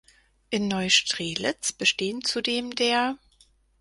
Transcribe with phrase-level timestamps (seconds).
[0.49, 3.19] In Neustrelitz bestehen zudem der